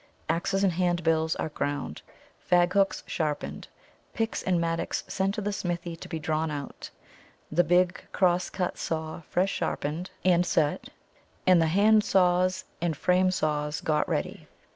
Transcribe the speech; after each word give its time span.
Axes 0.29 0.63
and 0.63 0.73
hand 0.73 1.03
bills 1.03 1.35
are 1.35 1.49
ground, 1.49 2.01
fag 2.51 2.73
hooks 2.73 3.03
sharpened, 3.05 3.67
picks 4.15 4.41
and 4.41 4.59
mattocks 4.59 5.03
sent 5.07 5.35
to 5.35 5.41
the 5.41 5.53
smithy 5.53 5.95
to 5.97 6.09
be 6.09 6.17
drawn 6.17 6.49
out, 6.49 6.89
the 7.51 7.63
big 7.63 8.03
cross 8.11 8.49
cut 8.49 8.79
saw 8.79 9.21
fresh 9.29 9.51
sharpened 9.51 10.09
and 10.25 10.43
set, 10.43 10.89
and 11.45 11.61
the 11.61 11.67
hand 11.67 12.03
saws 12.03 12.63
and 12.81 12.97
frame 12.97 13.29
saws 13.29 13.79
got 13.79 14.09
ready. 14.09 14.47